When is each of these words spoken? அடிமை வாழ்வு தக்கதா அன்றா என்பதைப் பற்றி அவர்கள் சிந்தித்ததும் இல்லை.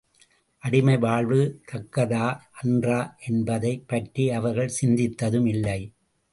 அடிமை 0.63 0.97
வாழ்வு 0.97 1.61
தக்கதா 1.71 2.39
அன்றா 2.63 3.15
என்பதைப் 3.27 3.87
பற்றி 3.87 4.29
அவர்கள் 4.31 4.73
சிந்தித்ததும் 4.81 5.47
இல்லை. 5.47 5.81